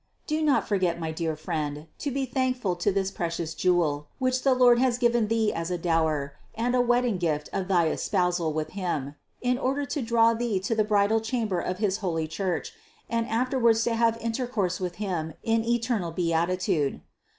504. 0.27 0.35
Do 0.39 0.43
not 0.43 0.67
forget, 0.67 0.99
my 0.99 1.11
dear 1.11 1.35
friend, 1.35 1.85
to 1.99 2.09
be 2.09 2.25
thankful 2.25 2.73
for 2.75 2.89
this 2.89 3.11
precious 3.11 3.53
jewel 3.53 4.07
which 4.17 4.41
the 4.41 4.55
Lord 4.55 4.79
has 4.79 4.97
given 4.97 5.27
thee 5.27 5.53
as 5.53 5.69
a 5.69 5.77
dower 5.77 6.33
and 6.55 6.73
a 6.73 6.81
wedding 6.81 7.19
gift 7.19 7.51
of 7.53 7.67
thy 7.67 7.85
espousal 7.87 8.51
with 8.51 8.69
Him> 8.71 9.13
in 9.43 9.59
order 9.59 9.85
to 9.85 10.01
draw 10.01 10.33
thee 10.33 10.59
to 10.61 10.73
the 10.73 10.83
bridal 10.83 11.19
chamber 11.21 11.59
of 11.59 11.77
his 11.77 11.97
holy 11.97 12.27
Church 12.27 12.73
and 13.11 13.27
afterwards 13.27 13.83
to 13.83 13.93
have 13.93 14.17
intercourse 14.19 14.79
with 14.79 14.95
Him 14.95 15.35
in 15.43 15.61
the 15.61 15.71
eternal 15.75 16.09
beatitude. 16.09 17.01